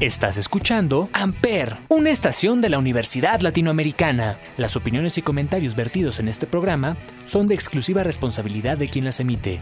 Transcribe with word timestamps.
Estás 0.00 0.38
escuchando 0.38 1.10
Amper, 1.12 1.76
una 1.90 2.08
estación 2.08 2.62
de 2.62 2.70
la 2.70 2.78
Universidad 2.78 3.40
Latinoamericana. 3.40 4.38
Las 4.56 4.74
opiniones 4.74 5.18
y 5.18 5.22
comentarios 5.22 5.76
vertidos 5.76 6.20
en 6.20 6.28
este 6.28 6.46
programa 6.46 6.96
son 7.26 7.46
de 7.46 7.54
exclusiva 7.54 8.02
responsabilidad 8.02 8.78
de 8.78 8.88
quien 8.88 9.04
las 9.04 9.20
emite. 9.20 9.60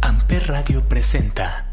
Amper 0.00 0.46
Radio 0.46 0.88
presenta. 0.88 1.66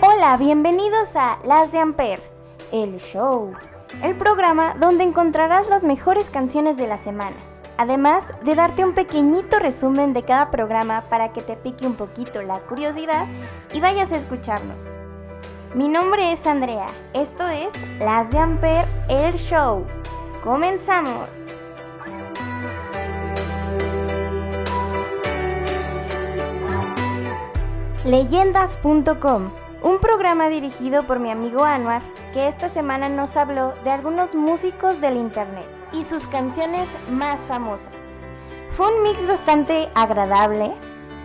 Hola, 0.00 0.36
bienvenidos 0.36 1.16
a 1.16 1.40
Las 1.44 1.72
de 1.72 1.80
Amper, 1.80 2.22
el 2.70 3.00
show 3.00 3.52
el 4.00 4.16
programa 4.16 4.74
donde 4.78 5.04
encontrarás 5.04 5.68
las 5.68 5.82
mejores 5.82 6.30
canciones 6.30 6.76
de 6.76 6.86
la 6.86 6.98
semana, 6.98 7.36
además 7.76 8.32
de 8.42 8.54
darte 8.54 8.84
un 8.84 8.94
pequeñito 8.94 9.58
resumen 9.58 10.12
de 10.12 10.22
cada 10.22 10.50
programa 10.50 11.04
para 11.10 11.32
que 11.32 11.42
te 11.42 11.56
pique 11.56 11.86
un 11.86 11.94
poquito 11.94 12.42
la 12.42 12.60
curiosidad 12.60 13.26
y 13.72 13.80
vayas 13.80 14.12
a 14.12 14.16
escucharnos. 14.16 14.82
Mi 15.74 15.88
nombre 15.88 16.32
es 16.32 16.46
Andrea, 16.46 16.86
esto 17.14 17.46
es 17.48 17.72
Las 17.98 18.30
de 18.30 18.38
Amper, 18.38 18.86
el 19.08 19.34
show. 19.34 19.86
¡Comenzamos! 20.42 21.28
Leyendas.com 28.04 29.61
un 29.82 29.98
programa 29.98 30.48
dirigido 30.48 31.02
por 31.04 31.18
mi 31.18 31.30
amigo 31.30 31.64
Anwar, 31.64 32.02
que 32.32 32.48
esta 32.48 32.68
semana 32.68 33.08
nos 33.08 33.36
habló 33.36 33.74
de 33.84 33.90
algunos 33.90 34.34
músicos 34.34 35.00
del 35.00 35.16
internet 35.16 35.66
y 35.92 36.04
sus 36.04 36.26
canciones 36.26 36.88
más 37.10 37.40
famosas. 37.40 37.92
Fue 38.70 38.86
un 38.94 39.02
mix 39.02 39.26
bastante 39.26 39.90
agradable, 39.94 40.72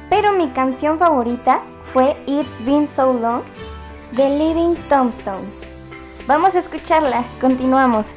pero 0.09 0.33
mi 0.33 0.50
canción 0.50 0.97
favorita 0.97 1.61
fue 1.94 2.17
It's 2.25 2.66
Been 2.66 2.88
So 2.88 3.13
Long 3.13 3.44
de 4.11 4.30
Living 4.30 4.75
Tombstone. 4.89 5.47
Vamos 6.25 6.55
a 6.55 6.59
escucharla, 6.59 7.25
continuamos. 7.39 8.08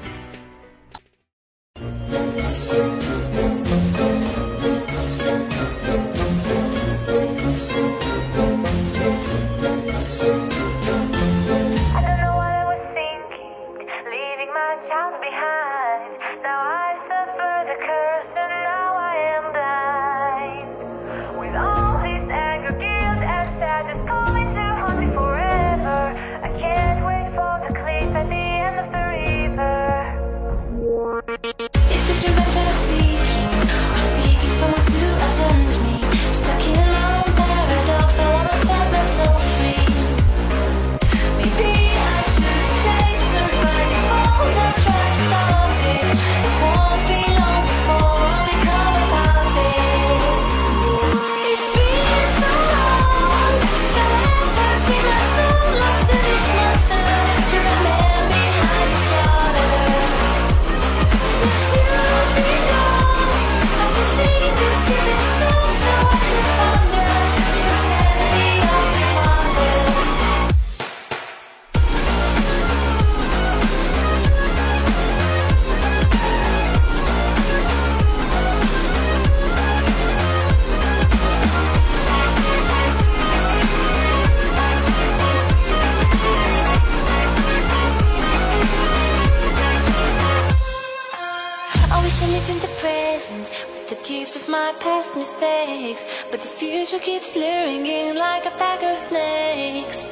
keep 97.01 97.23
slurring 97.23 97.87
in 97.87 98.17
like 98.17 98.45
a 98.45 98.51
pack 98.59 98.83
of 98.83 98.99
snakes. 98.99 100.09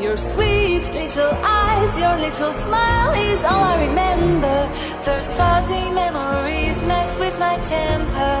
Your 0.00 0.16
sweet 0.16 0.82
little 0.92 1.32
eyes, 1.44 1.98
your 2.00 2.16
little 2.16 2.52
smile 2.52 3.12
is 3.14 3.44
all 3.44 3.62
I 3.62 3.86
remember. 3.86 4.68
Those 5.04 5.32
fuzzy 5.34 5.90
memories 5.92 6.82
mess 6.82 7.16
with 7.18 7.38
my 7.38 7.56
temper. 7.58 8.34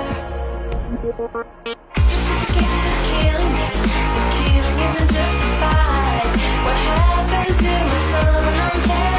Justification 2.10 2.80
is 2.90 3.00
killing 3.10 3.52
me. 3.54 3.68
This 4.14 4.26
killing 4.34 4.78
isn't 4.86 5.10
justified. 5.18 6.28
What 6.66 6.78
happened 6.90 7.56
to 7.62 7.72
my 7.90 7.98
son? 8.10 8.54
I'm 8.64 8.80
terrified. 8.82 9.11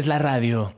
Es 0.00 0.06
la 0.06 0.18
radio. 0.18 0.72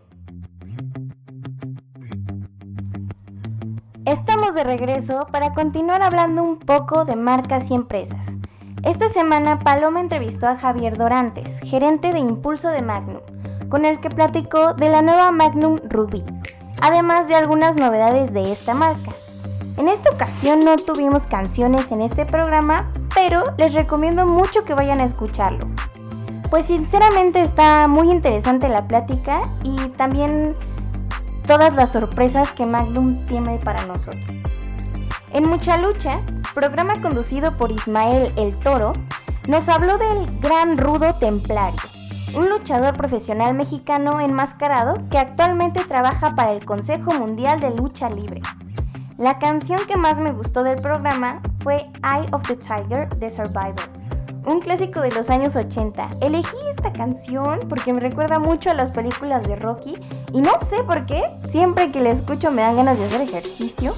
Estamos 4.05 4.57
de 4.57 4.65
regreso 4.65 5.29
para 5.31 5.55
continuar 5.55 6.03
hablando 6.03 6.43
un 6.43 6.59
poco 6.59 7.05
de 7.05 7.15
marcas 7.15 7.71
y 7.71 7.75
empresas. 7.75 8.27
Esta 8.83 9.09
semana 9.11 9.61
Paloma 9.61 10.01
entrevistó 10.01 10.49
a 10.49 10.57
Javier 10.57 10.99
Dorantes, 10.99 11.61
gerente 11.61 12.13
de 12.13 12.19
Impulso 12.19 12.71
de 12.71 12.83
Magnum, 12.83 13.21
con 13.69 13.85
el 13.85 14.01
que 14.01 14.11
platicó 14.11 14.75
de 14.75 14.89
la 14.89 15.03
nueva 15.03 15.31
Magnum 15.31 15.79
Ruby, 15.89 16.25
además 16.81 17.29
de 17.29 17.37
algunas 17.37 17.77
novedades 17.77 18.33
de 18.33 18.51
esta 18.51 18.75
marca. 18.75 19.13
En 19.77 19.89
esta 19.89 20.11
ocasión 20.11 20.59
no 20.65 20.75
tuvimos 20.75 21.27
canciones 21.29 21.93
en 21.93 22.03
este 22.03 22.27
programa, 22.27 22.91
pero 23.15 23.45
les 23.57 23.73
recomiendo 23.73 24.27
mucho 24.27 24.65
que 24.65 24.75
vayan 24.75 25.01
a 25.01 25.05
escucharlo. 25.05 25.72
Pues 26.53 26.67
sinceramente 26.67 27.41
está 27.41 27.89
muy 27.89 28.11
interesante 28.11 28.69
la 28.69 28.87
plática 28.87 29.41
y 29.65 29.75
también 29.97 30.55
todas 31.47 31.75
las 31.75 31.93
sorpresas 31.93 32.53
que 32.53 32.67
Magnum 32.67 33.25
tiene 33.25 33.57
para 33.57 33.87
nosotros. 33.87 34.23
En 35.31 35.49
Mucha 35.49 35.79
Lucha, 35.79 36.21
programa 36.55 37.01
conducido 37.01 37.53
por 37.53 37.73
Ismael 37.73 38.35
el 38.37 38.59
Toro, 38.59 38.93
nos 39.49 39.67
habló 39.71 39.97
del 39.97 40.41
gran 40.41 40.77
rudo 40.77 41.15
templario, 41.15 41.81
un 42.37 42.51
luchador 42.51 42.99
profesional 42.99 43.55
mexicano 43.55 44.21
enmascarado 44.21 44.97
que 45.09 45.17
actualmente 45.17 45.83
trabaja 45.87 46.35
para 46.35 46.53
el 46.53 46.67
Consejo 46.67 47.13
Mundial 47.13 47.61
de 47.61 47.71
Lucha 47.71 48.11
Libre. 48.11 48.43
La 49.17 49.39
canción 49.39 49.81
que 49.89 49.97
más 49.97 50.21
me 50.21 50.33
gustó 50.33 50.65
del 50.65 50.77
programa 50.77 51.41
fue 51.63 51.91
Eye 52.05 52.27
of 52.33 52.43
the 52.43 52.57
Tiger 52.57 53.09
de 53.09 53.31
Survivor, 53.31 54.02
un 54.47 54.61
clásico 54.61 55.01
de 55.01 55.11
los 55.11 55.31
años 55.31 55.57
80. 55.57 56.09
Elegí 56.21 56.57
esta 56.71 56.93
canción 56.93 57.61
porque 57.69 57.93
me 57.93 58.01
recuerda 58.01 58.39
mucho 58.39 58.71
a 58.71 58.75
las 58.75 58.91
películas 58.91 59.45
de 59.45 59.57
Rocky 59.57 59.95
y 60.33 60.41
no 60.41 60.53
sé 60.59 60.83
por 60.85 61.07
qué, 61.07 61.23
siempre 61.49 61.93
que 61.93 62.01
la 62.01 62.11
escucho 62.11 62.51
me 62.51 62.63
dan 62.63 62.77
ganas 62.77 62.99
de 62.99 63.07
hacer 63.07 63.21
ejercicio. 63.21 63.95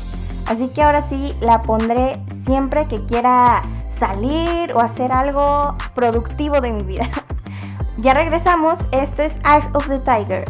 Así 0.46 0.68
que 0.68 0.82
ahora 0.82 1.00
sí 1.02 1.34
la 1.40 1.62
pondré 1.62 2.20
siempre 2.44 2.86
que 2.86 3.04
quiera 3.06 3.62
salir 3.88 4.72
o 4.74 4.80
hacer 4.80 5.12
algo 5.12 5.76
productivo 5.94 6.60
de 6.60 6.72
mi 6.72 6.82
vida. 6.84 7.08
ya 7.98 8.12
regresamos, 8.12 8.80
esto 8.92 9.22
es 9.22 9.36
Eye 9.44 9.68
of 9.72 9.88
the 9.88 9.98
Tiger 9.98 10.44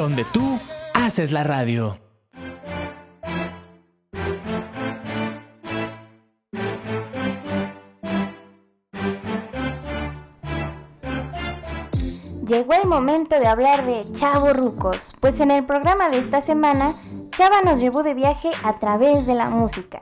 donde 0.00 0.24
tú 0.24 0.58
haces 0.94 1.30
la 1.30 1.44
radio. 1.44 1.98
Llegó 12.46 12.72
el 12.72 12.88
momento 12.88 13.38
de 13.38 13.46
hablar 13.46 13.84
de 13.84 14.10
Chavo 14.14 14.54
Rucos, 14.54 15.14
pues 15.20 15.38
en 15.40 15.50
el 15.50 15.66
programa 15.66 16.08
de 16.08 16.16
esta 16.16 16.40
semana, 16.40 16.94
Chava 17.36 17.60
nos 17.60 17.78
llevó 17.78 18.02
de 18.02 18.14
viaje 18.14 18.50
a 18.64 18.78
través 18.78 19.26
de 19.26 19.34
la 19.34 19.50
música. 19.50 20.00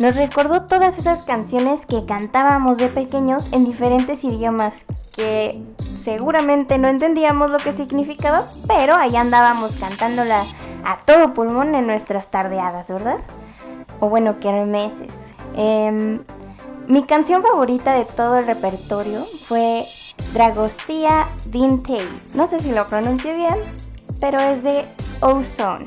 Nos 0.00 0.16
recordó 0.16 0.62
todas 0.62 0.98
esas 0.98 1.22
canciones 1.22 1.86
que 1.86 2.04
cantábamos 2.04 2.78
de 2.78 2.88
pequeños 2.88 3.52
en 3.52 3.64
diferentes 3.64 4.24
idiomas 4.24 4.74
que 5.14 5.62
seguramente 6.06 6.78
no 6.78 6.86
entendíamos 6.86 7.50
lo 7.50 7.58
que 7.58 7.72
significaba, 7.72 8.46
pero 8.68 8.94
ahí 8.94 9.16
andábamos 9.16 9.74
cantándola 9.74 10.44
a 10.84 10.98
todo 10.98 11.34
pulmón 11.34 11.74
en 11.74 11.88
nuestras 11.88 12.30
tardeadas, 12.30 12.86
¿verdad? 12.86 13.18
O 13.98 14.08
bueno, 14.08 14.38
kermeses. 14.38 15.12
Eh, 15.56 16.20
mi 16.86 17.02
canción 17.06 17.42
favorita 17.42 17.94
de 17.94 18.04
todo 18.04 18.38
el 18.38 18.46
repertorio 18.46 19.24
fue 19.48 19.84
Dragostea 20.32 21.28
Dintei. 21.46 22.06
No 22.34 22.46
sé 22.46 22.60
si 22.60 22.70
lo 22.70 22.86
pronuncio 22.86 23.34
bien, 23.34 23.56
pero 24.20 24.38
es 24.38 24.62
de 24.62 24.84
Ozone. 25.22 25.86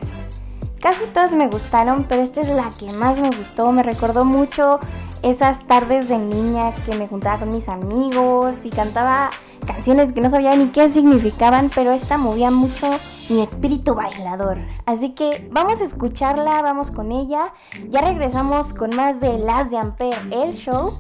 Casi 0.82 1.06
todas 1.14 1.32
me 1.32 1.48
gustaron, 1.48 2.08
pero 2.10 2.24
esta 2.24 2.42
es 2.42 2.50
la 2.50 2.70
que 2.78 2.92
más 2.92 3.18
me 3.22 3.30
gustó. 3.30 3.72
Me 3.72 3.84
recordó 3.84 4.26
mucho 4.26 4.82
esas 5.22 5.66
tardes 5.66 6.10
de 6.10 6.18
niña 6.18 6.76
que 6.84 6.98
me 6.98 7.08
juntaba 7.08 7.40
con 7.40 7.50
mis 7.52 7.70
amigos 7.70 8.56
y 8.66 8.70
cantaba 8.70 9.30
canciones 9.66 10.14
que 10.14 10.22
no 10.22 10.30
sabía 10.30 10.56
ni 10.56 10.68
qué 10.68 10.92
significaban, 10.92 11.70
pero 11.74 11.92
esta 11.92 12.18
movía 12.18 12.52
mucho 12.52 12.88
mi 13.30 13.42
espíritu 13.42 13.96
bailador. 13.96 14.58
Así 14.86 15.12
que 15.12 15.48
vamos 15.52 15.82
a 15.82 15.86
escucharla, 15.86 16.62
vamos 16.62 16.92
con 16.92 17.12
ella. 17.12 17.54
Ya 17.90 18.02
regresamos 18.02 18.74
con 18.74 18.96
más 18.96 19.20
de 19.20 19.38
Las 19.38 19.70
de 19.70 19.78
Ampere, 19.78 20.18
el 20.32 20.54
show. 20.54 20.94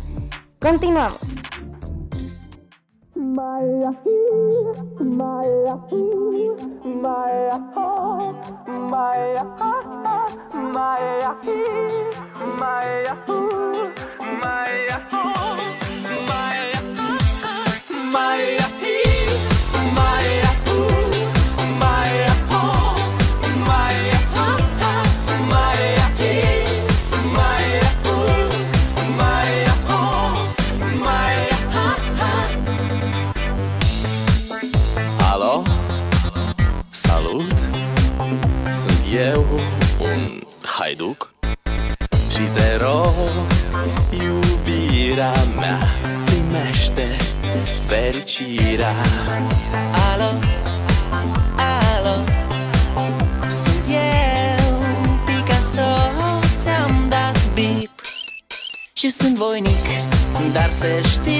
Continuamos. 0.59 1.39
Maya, 18.11 18.65
à, 18.81 19.91
Maya. 19.93 20.43
À. 20.45 20.48
disseste 60.79 61.38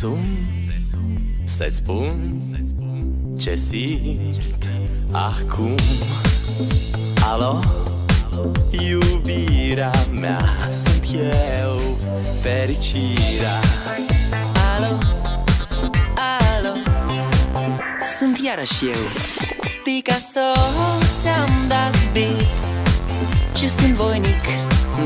sun 0.00 0.18
Să-ți 1.44 1.76
spun 1.76 2.42
ce 3.38 3.54
simt 3.54 4.68
acum. 5.10 5.74
Alo, 7.30 7.60
iubirea 8.70 9.90
mea 10.20 10.68
Sunt 10.70 11.06
eu, 11.14 11.96
fericirea. 12.40 13.60
Alo, 14.76 14.98
alo? 16.56 16.74
Sunt 18.18 18.38
iarăși 18.44 18.84
eu. 18.84 19.02
Picasso 19.84 20.60
ți-am 21.18 21.50
dat 21.68 22.12
bip 22.12 22.46
Și 23.56 23.68
sunt 23.68 23.92
voinic 23.92 24.44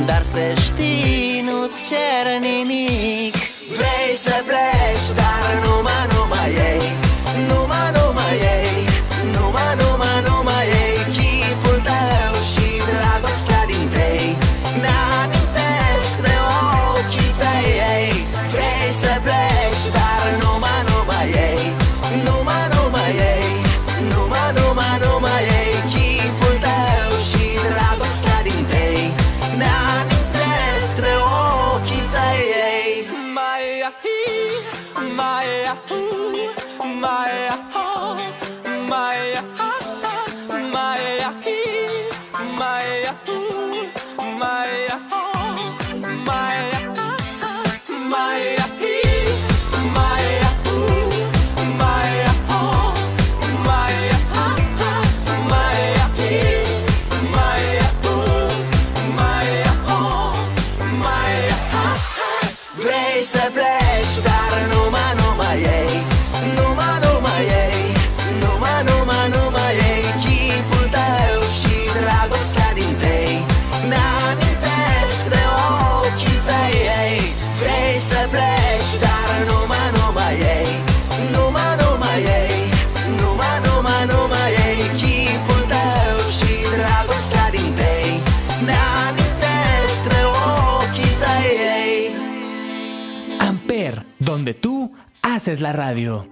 Dar 0.06 0.22
să 0.22 0.38
știi, 0.60 1.44
nu-ți 1.44 1.88
cer 1.88 2.40
nimic 2.40 3.53
Vrei 3.68 4.14
să 4.14 4.42
pleci, 4.46 5.16
dar 5.16 5.64
numai, 5.64 6.06
numai 6.14 6.50
ei 6.54 7.03
haces 95.44 95.60
la 95.60 95.74
radio. 95.74 96.26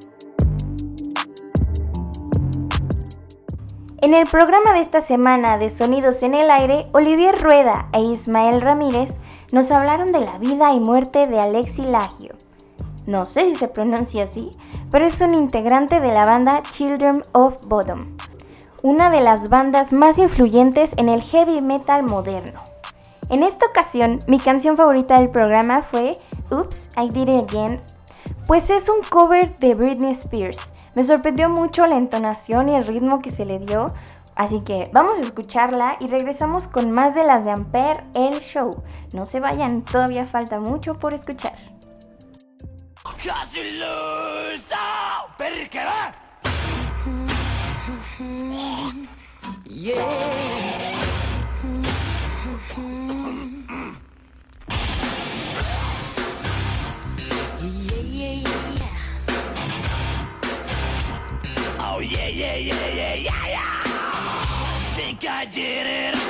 En 4.01 4.15
el 4.15 4.27
programa 4.27 4.73
de 4.73 4.81
esta 4.81 5.03
semana 5.03 5.59
de 5.59 5.69
Sonidos 5.69 6.23
en 6.23 6.35
el 6.35 6.51
Aire, 6.51 6.87
Olivier 6.95 7.39
Rueda 7.39 7.91
e 7.93 8.01
Ismael 8.01 8.63
Ramírez 8.63 9.19
nos 9.53 9.71
hablaron 9.71 10.07
de 10.13 10.21
la 10.21 10.39
vida 10.39 10.73
y 10.73 10.81
muerte 10.81 11.27
de 11.27 11.39
Alexi 11.39 11.83
Lagio. 11.83 12.33
No 13.05 13.27
sé 13.27 13.51
si 13.51 13.57
se 13.57 13.69
pronuncia 13.69 14.25
así, 14.25 14.51
pero 14.91 15.05
es 15.05 15.21
un 15.21 15.35
integrante 15.35 16.01
de 16.01 16.11
la 16.11 16.25
banda 16.25 16.63
Children 16.63 17.21
of 17.33 17.59
Bodom, 17.67 18.01
una 18.83 19.11
de 19.11 19.21
las 19.21 19.51
bandas 19.51 19.93
más 19.93 20.17
influyentes 20.17 20.93
en 20.97 21.11
el 21.11 21.21
heavy 21.21 21.61
metal 21.61 22.03
moderno. 22.03 22.63
En 23.29 23.43
esta 23.43 23.67
ocasión, 23.67 24.21
mi 24.27 24.39
canción 24.39 24.79
favorita 24.79 25.19
del 25.19 25.29
programa 25.29 25.83
fue 25.83 26.15
Oops, 26.51 26.89
I 26.97 27.11
Did 27.11 27.29
It 27.29 27.51
Again, 27.51 27.81
pues 28.47 28.71
es 28.71 28.89
un 28.89 29.03
cover 29.09 29.57
de 29.57 29.75
Britney 29.75 30.13
Spears. 30.13 30.59
Me 30.95 31.05
sorprendió 31.05 31.49
mucho 31.49 31.87
la 31.87 31.97
entonación 31.97 32.69
y 32.69 32.75
el 32.75 32.87
ritmo 32.87 33.21
que 33.21 33.31
se 33.31 33.45
le 33.45 33.59
dio, 33.59 33.87
así 34.37 34.61
que 34.61 34.85
vamos 34.93 35.19
a 35.19 35.23
escucharla 35.23 35.97
y 36.01 36.07
regresamos 36.07 36.67
con 36.67 36.91
más 36.91 37.15
de 37.15 37.25
las 37.25 37.45
de 37.45 37.53
Ampere, 37.53 38.05
el 38.15 38.41
show. 38.41 38.71
No 39.15 39.27
se 39.27 39.41
vayan, 39.41 39.83
todavía 39.83 40.27
falta 40.27 40.61
mucho 40.61 40.99
por 40.99 41.15
escuchar. 41.15 41.57
Casi 43.25 43.61
yeah, 62.57 62.89
yeah, 62.95 63.15
yeah, 63.15 63.47
yeah. 63.47 63.83
Think 64.97 65.25
I 65.29 65.45
did 65.47 65.87
it 65.87 66.22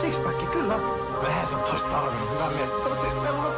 Sixpacki, 0.00 0.46
kyllä. 0.46 0.78
Vähän 1.22 1.46
se 1.46 1.56
on 1.56 1.62
toista 1.62 1.90
talvella. 1.90 2.30
Hyvä 2.30 2.50
mies. 2.50 2.70
Mutta 2.72 3.55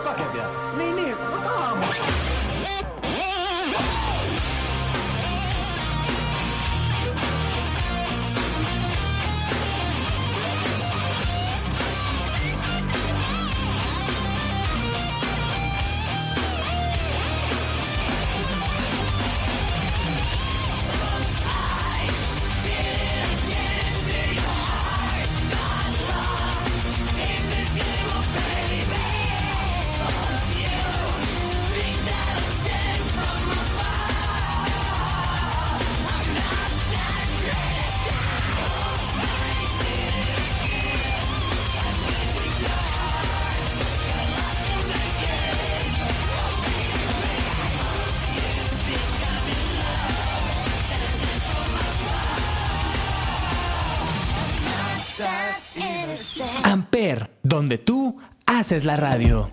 haces 58.68 58.84
la 58.84 58.96
radio. 58.96 59.48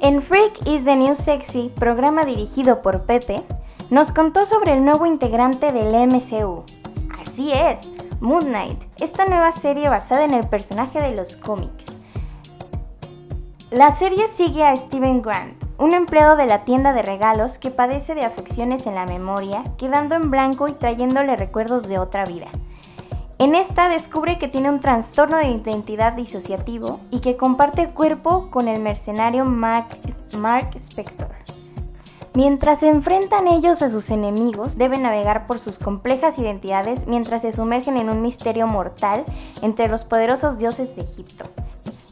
En 0.00 0.20
Freak 0.20 0.66
is 0.66 0.84
the 0.84 0.96
New 0.96 1.14
Sexy, 1.14 1.70
programa 1.76 2.24
dirigido 2.24 2.82
por 2.82 3.02
Pepe, 3.02 3.40
nos 3.88 4.10
contó 4.10 4.44
sobre 4.44 4.72
el 4.72 4.84
nuevo 4.84 5.06
integrante 5.06 5.70
del 5.70 5.94
MCU. 6.08 6.64
Así 7.20 7.52
es, 7.52 7.88
Moon 8.18 8.46
Knight, 8.46 8.82
esta 9.00 9.26
nueva 9.26 9.52
serie 9.52 9.88
basada 9.88 10.24
en 10.24 10.34
el 10.34 10.48
personaje 10.48 11.00
de 11.00 11.14
los 11.14 11.36
cómics. 11.36 11.84
La 13.70 13.94
serie 13.94 14.26
sigue 14.26 14.64
a 14.64 14.74
Steven 14.74 15.22
Grant, 15.22 15.54
un 15.78 15.94
empleado 15.94 16.34
de 16.34 16.46
la 16.46 16.64
tienda 16.64 16.92
de 16.92 17.02
regalos 17.02 17.58
que 17.58 17.70
padece 17.70 18.16
de 18.16 18.24
afecciones 18.24 18.88
en 18.88 18.96
la 18.96 19.06
memoria, 19.06 19.62
quedando 19.78 20.16
en 20.16 20.32
blanco 20.32 20.66
y 20.66 20.72
trayéndole 20.72 21.36
recuerdos 21.36 21.86
de 21.86 22.00
otra 22.00 22.24
vida. 22.24 22.48
En 23.42 23.56
esta 23.56 23.88
descubre 23.88 24.38
que 24.38 24.46
tiene 24.46 24.70
un 24.70 24.78
trastorno 24.78 25.36
de 25.36 25.48
identidad 25.48 26.12
disociativo 26.12 27.00
y 27.10 27.18
que 27.18 27.36
comparte 27.36 27.88
cuerpo 27.88 28.48
con 28.52 28.68
el 28.68 28.80
mercenario 28.80 29.44
Mark, 29.44 29.88
Spector. 30.76 31.26
Mientras 32.34 32.78
se 32.78 32.88
enfrentan 32.88 33.48
ellos 33.48 33.82
a 33.82 33.90
sus 33.90 34.10
enemigos, 34.10 34.78
deben 34.78 35.02
navegar 35.02 35.48
por 35.48 35.58
sus 35.58 35.80
complejas 35.80 36.38
identidades 36.38 37.08
mientras 37.08 37.42
se 37.42 37.52
sumergen 37.52 37.96
en 37.96 38.10
un 38.10 38.22
misterio 38.22 38.68
mortal 38.68 39.24
entre 39.60 39.88
los 39.88 40.04
poderosos 40.04 40.58
dioses 40.58 40.94
de 40.94 41.02
Egipto. 41.02 41.44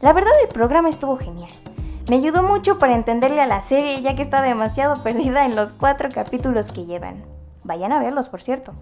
La 0.01 0.11
verdad 0.11 0.33
el 0.41 0.49
programa 0.49 0.89
estuvo 0.89 1.15
genial. 1.15 1.51
Me 2.09 2.17
ayudó 2.17 2.43
mucho 2.43 2.77
para 2.77 2.93
entenderle 2.93 3.41
a 3.41 3.47
la 3.47 3.61
serie 3.61 4.01
ya 4.01 4.17
que 4.17 4.21
está 4.21 4.41
demasiado 4.41 5.01
perdida 5.01 5.45
en 5.45 5.55
los 5.55 5.71
cuatro 5.71 6.09
capítulos 6.13 6.73
que 6.73 6.85
llevan. 6.85 7.23
Vayan 7.63 7.93
a 7.93 8.01
verlos, 8.01 8.27
por 8.27 8.41
cierto. 8.41 8.73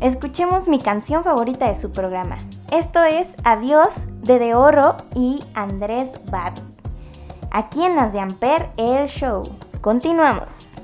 Escuchemos 0.00 0.68
mi 0.68 0.78
canción 0.78 1.24
favorita 1.24 1.68
de 1.68 1.80
su 1.80 1.90
programa. 1.90 2.38
Esto 2.70 3.02
es 3.02 3.34
Adiós 3.44 4.06
de 4.22 4.38
De 4.38 4.54
Oro 4.54 4.96
y 5.14 5.40
Andrés 5.54 6.10
Babi. 6.30 6.60
Aquí 7.50 7.82
en 7.82 7.96
las 7.96 8.12
de 8.12 8.20
Amper 8.20 8.68
el 8.76 9.08
show. 9.08 9.42
Continuamos. 9.80 10.74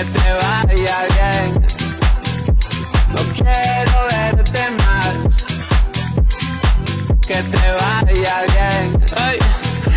Que 0.00 0.06
te 0.18 0.32
vaya 0.32 1.06
bien. 1.14 1.66
No 3.08 3.20
quiero 3.34 3.98
verte 4.10 4.70
más, 4.78 5.44
que 7.26 7.34
te 7.34 7.66
vaya 7.80 8.36
bien. 8.54 9.04
Ay, 9.16 9.38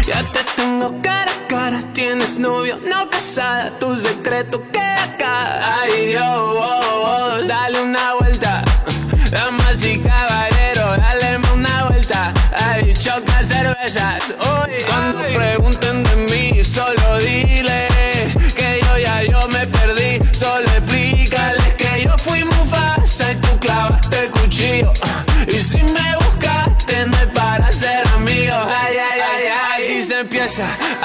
ya 0.05 0.21
te 0.33 0.43
tengo 0.57 1.01
cara 1.01 1.31
a 1.31 1.47
cara, 1.47 1.79
tienes 1.93 2.37
novio, 2.37 2.77
no 2.85 3.09
casada, 3.09 3.71
tu 3.79 3.95
secreto 3.95 4.61
queda 4.73 5.03
acá. 5.03 5.79
Ay 5.79 6.07
Dios, 6.07 6.23
oh, 6.27 6.81
oh, 7.05 7.47
dale 7.47 7.81
una 7.81 8.15
vuelta, 8.15 8.61
damas 9.31 9.85
y 9.85 9.99
caballeros, 9.99 10.97
dale 10.97 11.39
una 11.53 11.85
vuelta. 11.85 12.33
Ay, 12.65 12.93
choca 12.93 13.43
cervezas, 13.45 14.23
uy, 14.37 14.83
cuando 14.85 15.62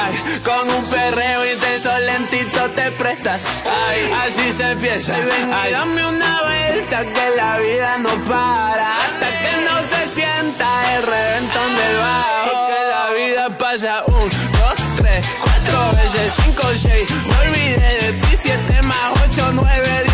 ay, 0.08 0.40
con 0.40 0.70
un 0.70 0.84
perreo 0.86 1.50
intenso, 1.52 1.90
lentito 2.00 2.70
te 2.70 2.90
prestas, 2.92 3.44
ay, 3.64 4.10
así 4.26 4.52
se 4.52 4.70
empieza, 4.72 5.16
ay, 5.52 5.72
dame 5.72 6.06
una 6.06 6.42
vuelta 6.42 7.04
que 7.04 7.36
la 7.36 7.58
vida 7.58 7.98
no 7.98 8.10
para, 8.24 8.96
hasta 8.96 9.40
que 9.40 9.64
no 9.64 9.80
se 9.82 10.08
sienta 10.08 10.96
el 10.96 11.02
reventón 11.02 11.76
del 11.76 11.96
bajo, 11.98 12.68
que 12.68 12.84
la 12.90 13.10
vida 13.10 13.58
pasa 13.58 14.04
un, 14.06 14.28
dos, 14.28 14.96
tres, 14.96 15.26
cuatro 15.42 15.96
veces, 15.96 16.34
cinco, 16.42 16.62
seis, 16.76 17.08
me 17.26 17.48
olvidé 17.48 17.98
de 18.02 18.12
ti, 18.12 18.36
siete 18.36 18.82
más 18.82 19.12
ocho, 19.24 19.50
nueve, 19.52 20.07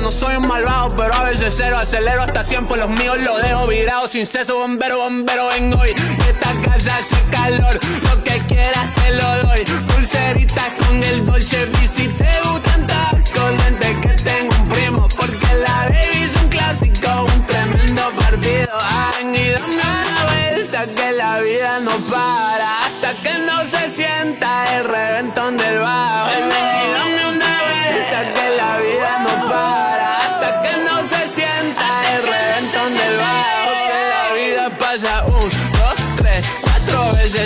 no 0.00 0.12
soy 0.12 0.36
un 0.36 0.46
malvado, 0.46 0.94
pero 0.96 1.14
a 1.14 1.24
veces 1.24 1.54
cero, 1.56 1.78
acelero 1.78 2.22
hasta 2.22 2.44
siempre 2.44 2.76
los 2.76 2.90
míos 2.90 3.16
los 3.22 3.40
dejo 3.40 3.66
virados 3.66 4.10
sin 4.10 4.26
ceso, 4.26 4.58
bombero, 4.58 4.98
bombero, 4.98 5.48
vengo 5.48 5.78
hoy. 5.78 5.90
Esta 5.90 6.70
casa 6.70 6.98
hace 6.98 7.16
calor, 7.30 7.78
lo 8.02 8.24
que 8.24 8.38
quieras 8.46 8.94
te 8.94 9.10
lo 9.12 9.48
doy. 9.48 9.64
Pulseritas 9.94 10.72
con 10.78 11.02
el 11.02 11.24
Dolce 11.24 11.64
V, 11.64 12.61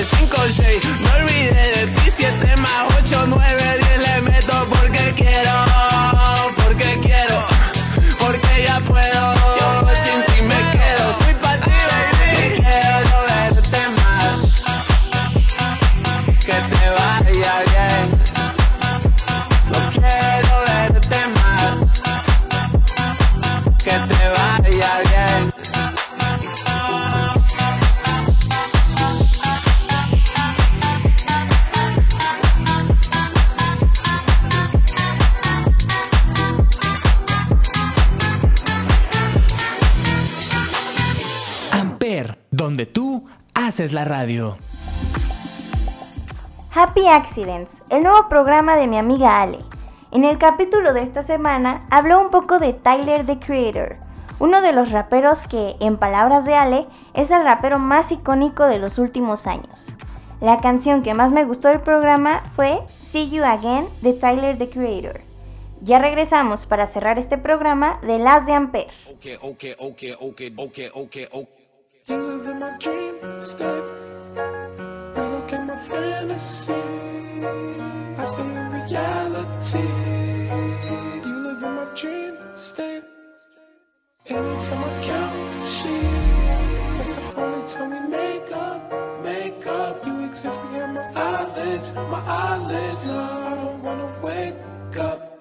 5 0.06 0.36
o 0.36 0.52
6. 0.52 0.84
No 1.00 1.14
olvidé 1.14 1.52
de 1.52 1.86
ti 1.88 2.10
siete 2.10 2.56
más. 2.56 2.75
Happy 47.06 47.14
Accidents, 47.14 47.82
el 47.88 48.02
nuevo 48.02 48.28
programa 48.28 48.74
de 48.74 48.88
mi 48.88 48.98
amiga 48.98 49.40
Ale. 49.40 49.58
En 50.10 50.24
el 50.24 50.38
capítulo 50.38 50.92
de 50.92 51.02
esta 51.02 51.22
semana 51.22 51.86
habló 51.88 52.20
un 52.20 52.30
poco 52.30 52.58
de 52.58 52.72
Tyler 52.72 53.24
the 53.24 53.38
Creator, 53.38 53.96
uno 54.40 54.60
de 54.60 54.72
los 54.72 54.90
raperos 54.90 55.38
que, 55.48 55.76
en 55.78 55.98
palabras 55.98 56.44
de 56.44 56.56
Ale, 56.56 56.86
es 57.14 57.30
el 57.30 57.44
rapero 57.44 57.78
más 57.78 58.10
icónico 58.10 58.64
de 58.64 58.80
los 58.80 58.98
últimos 58.98 59.46
años. 59.46 59.86
La 60.40 60.58
canción 60.58 61.02
que 61.02 61.14
más 61.14 61.30
me 61.30 61.44
gustó 61.44 61.68
del 61.68 61.80
programa 61.80 62.40
fue 62.56 62.80
See 63.00 63.30
You 63.30 63.44
Again 63.44 63.88
de 64.02 64.12
Tyler 64.12 64.58
the 64.58 64.68
Creator. 64.68 65.20
Ya 65.82 66.00
regresamos 66.00 66.66
para 66.66 66.88
cerrar 66.88 67.20
este 67.20 67.38
programa 67.38 68.00
de 68.02 68.18
Las 68.18 68.46
de 68.46 68.54
Ampere. 68.54 68.88
Okay, 69.14 69.38
okay, 69.42 69.76
okay, 69.78 70.16
okay, 70.20 70.54
okay, 70.56 70.90
okay, 70.92 71.28
okay. 71.30 71.48
You 72.06 72.16
live 72.16 72.50
in 72.50 72.58
my 72.58 72.76
dream 72.80 73.40
state. 73.40 73.84
You 75.16 75.22
look 75.22 75.52
at 75.52 75.64
my 75.66 75.76
fantasy. 75.76 76.85
I 78.18 78.24
stay 78.24 78.42
in 78.42 78.70
reality. 78.72 79.88
You 81.26 81.34
live 81.46 81.62
in 81.62 81.72
my 81.74 81.86
dream 81.94 82.36
state. 82.54 83.04
Anytime 84.26 84.84
I 84.84 85.02
count 85.04 85.68
sheep, 85.68 86.02
that's 86.96 87.10
the 87.10 87.40
only 87.40 87.68
time 87.68 87.90
we 87.90 88.00
make 88.08 88.50
up, 88.52 89.22
make 89.22 89.66
up. 89.66 90.04
You 90.06 90.24
exist 90.24 90.60
behind 90.62 90.94
my 90.94 91.06
eyelids, 91.14 91.94
my 91.94 92.20
eyelids. 92.26 93.06
No, 93.06 93.18
I 93.20 93.54
don't 93.54 93.82
wanna 93.82 94.10
wake 94.22 94.98
up. 94.98 95.38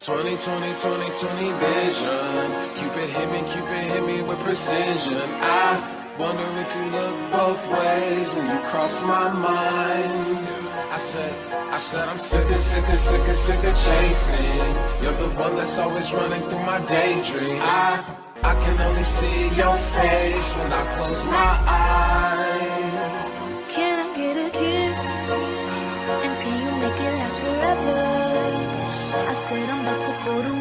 20, 0.00 0.36
20, 0.36 0.74
20, 0.74 0.74
20 0.74 1.52
vision. 1.62 2.46
Cupid 2.78 3.10
hit 3.10 3.30
me, 3.30 3.40
Cupid 3.52 3.84
hit 3.92 4.02
me 4.04 4.22
with 4.22 4.40
precision. 4.40 5.28
I 5.40 5.97
wonder 6.18 6.42
if 6.60 6.74
you 6.74 6.84
look 6.86 7.30
both 7.30 7.70
ways 7.70 8.34
when 8.34 8.46
you 8.50 8.58
cross 8.64 9.00
my 9.02 9.28
mind. 9.30 10.48
I 10.90 10.98
said, 10.98 11.32
I 11.52 11.78
said 11.78 12.08
I'm 12.08 12.18
sick 12.18 12.50
of, 12.50 12.58
sick 12.58 12.88
of, 12.88 12.98
sick 12.98 13.28
of, 13.28 13.36
sick 13.36 13.62
of 13.64 13.74
chasing. 13.74 14.74
You're 15.00 15.12
the 15.12 15.30
one 15.38 15.54
that's 15.54 15.78
always 15.78 16.12
running 16.12 16.42
through 16.48 16.64
my 16.64 16.80
daydream. 16.86 17.60
I, 17.62 18.04
I 18.42 18.54
can 18.54 18.80
only 18.80 19.04
see 19.04 19.48
your 19.54 19.76
face 19.76 20.52
when 20.56 20.72
I 20.72 20.84
close 20.90 21.24
my 21.24 21.54
eyes. 21.66 22.64
Can 23.72 23.96
I 24.04 24.16
get 24.16 24.36
a 24.36 24.50
kiss? 24.50 24.98
And 26.24 26.34
can 26.42 26.54
you 26.64 26.70
make 26.82 27.00
it 27.00 27.14
last 27.20 27.38
forever? 27.38 28.18
I 29.30 29.34
said 29.34 29.70
I'm 29.70 29.80
about 29.82 30.02
to 30.02 30.24
go 30.24 30.42
to 30.42 30.57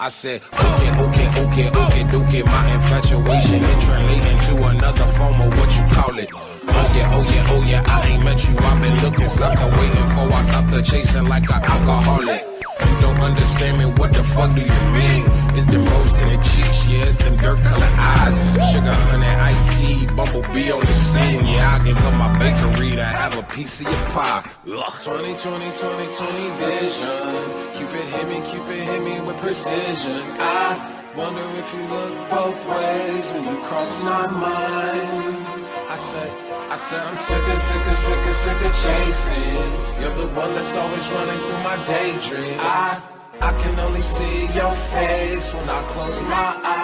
I 0.00 0.08
said, 0.10 0.42
okay, 0.52 0.90
okay, 1.02 1.28
okay, 1.42 1.68
okay, 1.70 2.16
okay, 2.16 2.42
my 2.44 2.72
infatuation 2.72 3.64
and 3.64 3.82
translating 3.82 4.38
to 4.46 4.66
another 4.68 5.06
form 5.06 5.40
of 5.40 5.58
what 5.58 5.76
you 5.76 5.84
call 5.92 6.16
it. 6.16 6.28
Oh 6.32 6.92
yeah, 6.94 7.14
oh 7.14 7.22
yeah, 7.22 7.46
oh 7.48 7.62
yeah, 7.66 7.82
I 7.84 8.06
ain't 8.06 8.22
met 8.22 8.48
you, 8.48 8.56
I've 8.58 8.80
been 8.80 8.96
looking, 9.02 9.28
stuck 9.28 9.58
waiting 9.58 10.06
for, 10.14 10.32
I 10.32 10.42
stopped 10.42 10.70
the 10.70 10.82
chasing 10.82 11.24
like 11.24 11.50
an 11.50 11.64
alcoholic. 11.64 12.47
You 12.80 13.00
don't 13.00 13.20
understand 13.20 13.78
me, 13.78 13.86
what 13.86 14.12
the 14.12 14.22
fuck 14.22 14.54
do 14.54 14.60
you 14.62 14.80
mean? 14.92 15.24
It's 15.56 15.66
the 15.66 15.78
rose 15.78 16.14
in 16.22 16.28
the 16.28 16.38
cheeks, 16.44 16.86
yeah, 16.86 17.06
it's 17.06 17.16
them 17.16 17.36
dirt 17.36 17.62
colored 17.64 17.94
eyes. 17.98 18.36
Sugar, 18.70 18.94
honey, 19.10 19.26
iced 19.26 19.80
tea, 19.80 20.06
bumblebee 20.14 20.70
on 20.70 20.80
the 20.80 20.92
scene, 20.92 21.44
yeah, 21.46 21.78
I 21.80 21.84
give 21.84 21.98
up 21.98 22.14
my 22.14 22.30
bakery 22.38 22.94
to 22.96 23.04
have 23.04 23.36
a 23.36 23.42
piece 23.42 23.80
of 23.80 23.86
your 23.86 24.04
pie. 24.14 24.44
Ugh. 24.68 24.92
20, 25.02 25.34
20, 25.34 25.72
20, 25.72 26.12
20 26.12 26.50
vision. 26.62 27.68
Cupid 27.74 28.06
hit 28.14 28.28
me, 28.28 28.40
Cupid 28.42 28.82
hit 28.88 29.02
me 29.02 29.20
with 29.20 29.36
precision. 29.38 30.22
I 30.38 31.12
wonder 31.16 31.42
if 31.58 31.74
you 31.74 31.82
look 31.82 32.30
both 32.30 32.68
ways 32.68 33.32
when 33.32 33.44
you 33.44 33.60
cross 33.62 33.98
my 34.02 34.26
mind. 34.28 35.47
I 36.00 36.76
said, 36.76 37.04
I'm 37.04 37.16
sick 37.16 37.48
of, 37.48 37.56
sick 37.56 37.86
of, 37.88 37.96
sick 37.96 38.26
of, 38.26 38.34
sick 38.34 38.60
of 38.62 38.72
chasing. 38.72 39.72
You're 40.00 40.14
the 40.14 40.28
one 40.28 40.54
that's 40.54 40.76
always 40.76 41.08
running 41.10 41.38
through 41.48 41.62
my 41.64 41.76
daydream. 41.86 42.56
I, 42.60 43.02
I 43.40 43.52
can 43.60 43.76
only 43.80 44.02
see 44.02 44.42
your 44.54 44.72
face 44.94 45.52
when 45.52 45.68
I 45.68 45.82
close 45.88 46.22
my 46.22 46.60
eyes. 46.64 46.77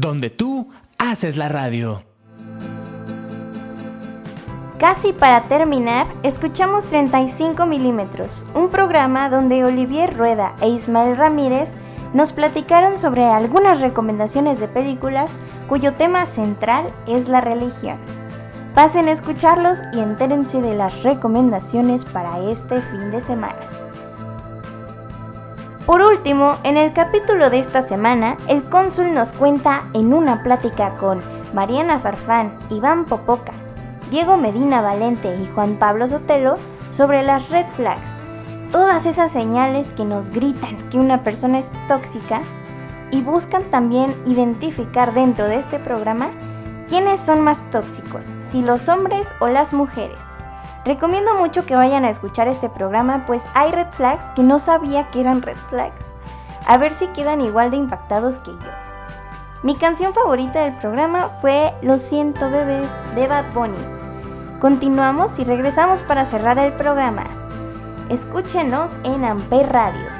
Donde 0.00 0.30
tú 0.30 0.70
haces 0.98 1.36
la 1.36 1.50
radio. 1.50 2.02
Casi 4.78 5.12
para 5.12 5.42
terminar, 5.42 6.06
escuchamos 6.22 6.86
35 6.86 7.66
milímetros, 7.66 8.46
un 8.54 8.70
programa 8.70 9.28
donde 9.28 9.62
Olivier 9.62 10.16
Rueda 10.16 10.56
e 10.62 10.70
Ismael 10.70 11.18
Ramírez 11.18 11.74
nos 12.14 12.32
platicaron 12.32 12.98
sobre 12.98 13.26
algunas 13.26 13.82
recomendaciones 13.82 14.58
de 14.58 14.68
películas 14.68 15.30
cuyo 15.68 15.92
tema 15.92 16.24
central 16.24 16.86
es 17.06 17.28
la 17.28 17.42
religión. 17.42 17.98
Pasen 18.74 19.06
a 19.08 19.12
escucharlos 19.12 19.76
y 19.92 20.00
entérense 20.00 20.62
de 20.62 20.74
las 20.74 21.02
recomendaciones 21.02 22.06
para 22.06 22.40
este 22.50 22.80
fin 22.80 23.10
de 23.10 23.20
semana. 23.20 23.79
Por 25.90 26.02
último, 26.02 26.56
en 26.62 26.76
el 26.76 26.92
capítulo 26.92 27.50
de 27.50 27.58
esta 27.58 27.82
semana, 27.82 28.36
el 28.46 28.62
cónsul 28.62 29.12
nos 29.12 29.32
cuenta 29.32 29.88
en 29.92 30.14
una 30.14 30.44
plática 30.44 30.94
con 30.94 31.20
Mariana 31.52 31.98
Farfán, 31.98 32.56
Iván 32.70 33.06
Popoca, 33.06 33.50
Diego 34.08 34.36
Medina 34.36 34.82
Valente 34.82 35.36
y 35.36 35.48
Juan 35.48 35.80
Pablo 35.80 36.06
Sotelo 36.06 36.58
sobre 36.92 37.24
las 37.24 37.50
red 37.50 37.66
flags, 37.74 38.08
todas 38.70 39.04
esas 39.04 39.32
señales 39.32 39.92
que 39.94 40.04
nos 40.04 40.30
gritan 40.30 40.76
que 40.90 40.98
una 40.98 41.24
persona 41.24 41.58
es 41.58 41.72
tóxica 41.88 42.40
y 43.10 43.22
buscan 43.22 43.64
también 43.64 44.14
identificar 44.26 45.12
dentro 45.12 45.48
de 45.48 45.56
este 45.56 45.80
programa 45.80 46.28
quiénes 46.88 47.20
son 47.20 47.40
más 47.40 47.68
tóxicos, 47.72 48.26
si 48.42 48.62
los 48.62 48.88
hombres 48.88 49.26
o 49.40 49.48
las 49.48 49.72
mujeres. 49.72 50.29
Recomiendo 50.84 51.34
mucho 51.34 51.66
que 51.66 51.76
vayan 51.76 52.04
a 52.04 52.10
escuchar 52.10 52.48
este 52.48 52.68
programa, 52.68 53.24
pues 53.26 53.42
hay 53.54 53.70
red 53.70 53.88
flags 53.90 54.24
que 54.34 54.42
no 54.42 54.58
sabía 54.58 55.08
que 55.08 55.20
eran 55.20 55.42
red 55.42 55.58
flags. 55.68 56.14
A 56.66 56.78
ver 56.78 56.94
si 56.94 57.06
quedan 57.08 57.40
igual 57.40 57.70
de 57.70 57.76
impactados 57.76 58.38
que 58.38 58.52
yo. 58.52 58.70
Mi 59.62 59.76
canción 59.76 60.14
favorita 60.14 60.60
del 60.60 60.74
programa 60.76 61.28
fue 61.42 61.74
Lo 61.82 61.98
siento 61.98 62.48
bebé 62.48 62.80
de 63.14 63.26
Bad 63.26 63.52
Bunny. 63.52 63.76
Continuamos 64.58 65.38
y 65.38 65.44
regresamos 65.44 66.00
para 66.02 66.24
cerrar 66.24 66.58
el 66.58 66.72
programa. 66.72 67.24
Escúchenos 68.08 68.90
en 69.04 69.24
Amper 69.24 69.70
Radio. 69.70 70.19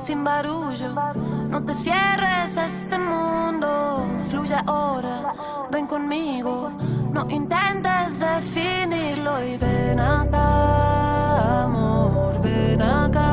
sin 0.00 0.24
barullo. 0.24 0.94
No 1.48 1.62
te 1.62 1.74
cierres 1.74 2.56
a 2.56 2.66
este 2.66 2.98
mundo, 2.98 4.06
fluye 4.30 4.56
ahora, 4.66 5.34
ven 5.70 5.86
conmigo. 5.86 6.70
No 7.12 7.26
intentes 7.28 8.20
definirlo 8.20 9.44
y 9.44 9.56
ven 9.56 10.00
acá, 10.00 11.64
amor, 11.64 12.40
ven 12.40 12.80
acá. 12.80 13.29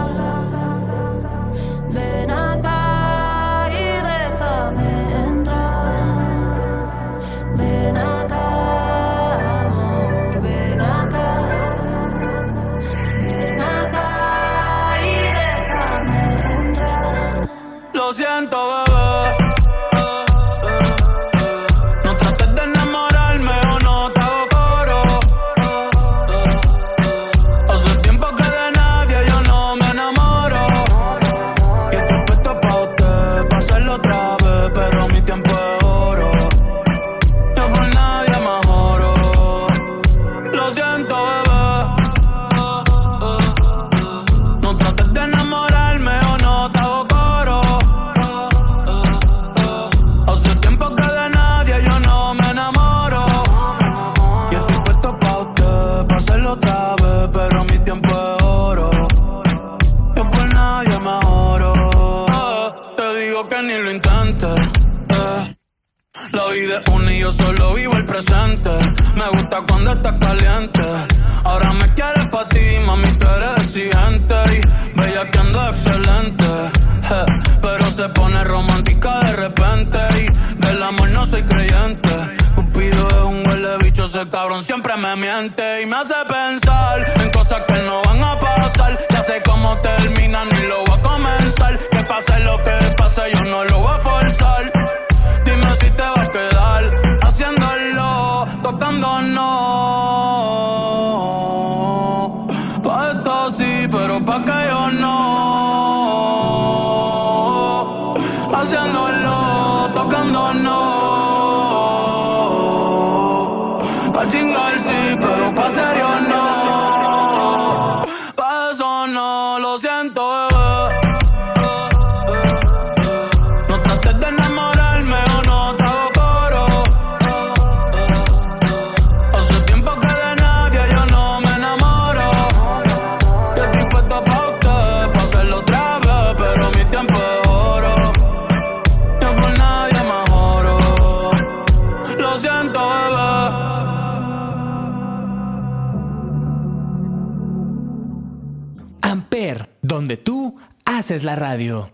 Amper, 149.28 149.70
donde 149.82 150.16
tú 150.16 150.56
haces 150.86 151.26
la 151.26 151.36
radio. 151.36 151.92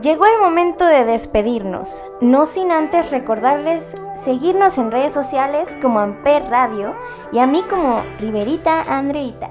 Llegó 0.00 0.24
el 0.24 0.40
momento 0.40 0.86
de 0.86 1.04
despedirnos, 1.04 2.02
no 2.22 2.46
sin 2.46 2.72
antes 2.72 3.10
recordarles 3.10 3.84
seguirnos 4.24 4.78
en 4.78 4.90
redes 4.90 5.12
sociales 5.12 5.68
como 5.82 5.98
Amper 5.98 6.46
Radio 6.46 6.94
y 7.30 7.40
a 7.40 7.46
mí 7.46 7.62
como 7.68 8.02
Riverita 8.18 8.80
Andreita. 8.88 9.50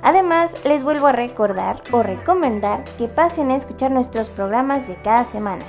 Además, 0.00 0.56
les 0.64 0.82
vuelvo 0.82 1.08
a 1.08 1.12
recordar 1.12 1.82
o 1.92 2.02
recomendar 2.02 2.84
que 2.96 3.06
pasen 3.06 3.50
a 3.50 3.56
escuchar 3.56 3.90
nuestros 3.90 4.30
programas 4.30 4.88
de 4.88 4.96
cada 5.02 5.26
semana, 5.26 5.66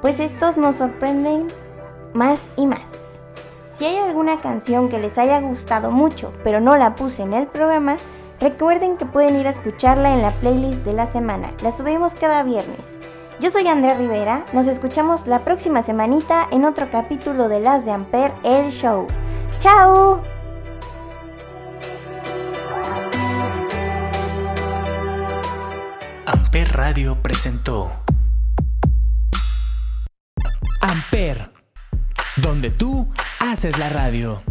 pues 0.00 0.20
estos 0.20 0.56
nos 0.56 0.76
sorprenden 0.76 1.48
más 2.14 2.40
y 2.56 2.66
más. 2.66 2.88
Si 3.70 3.84
hay 3.84 3.96
alguna 3.96 4.40
canción 4.40 4.88
que 4.88 5.00
les 5.00 5.18
haya 5.18 5.40
gustado 5.40 5.90
mucho 5.90 6.32
pero 6.44 6.60
no 6.60 6.76
la 6.76 6.94
puse 6.94 7.24
en 7.24 7.34
el 7.34 7.48
programa, 7.48 7.96
Recuerden 8.40 8.98
que 8.98 9.06
pueden 9.06 9.36
ir 9.36 9.46
a 9.46 9.50
escucharla 9.50 10.12
en 10.12 10.20
la 10.20 10.30
playlist 10.30 10.84
de 10.84 10.92
la 10.92 11.06
semana. 11.10 11.52
La 11.62 11.72
subimos 11.72 12.14
cada 12.14 12.42
viernes. 12.42 12.98
Yo 13.40 13.50
soy 13.50 13.66
Andrea 13.66 13.96
Rivera. 13.96 14.44
Nos 14.52 14.66
escuchamos 14.66 15.26
la 15.26 15.44
próxima 15.44 15.82
semanita 15.82 16.46
en 16.50 16.64
otro 16.64 16.90
capítulo 16.90 17.48
de 17.48 17.60
Las 17.60 17.84
de 17.84 17.92
Amper, 17.92 18.32
el 18.44 18.70
show. 18.70 19.06
¡Chao! 19.58 20.22
Amper 26.26 26.72
Radio 26.72 27.16
presentó 27.22 27.90
Amper, 30.82 31.50
donde 32.36 32.70
tú 32.70 33.08
haces 33.40 33.78
la 33.78 33.88
radio. 33.88 34.42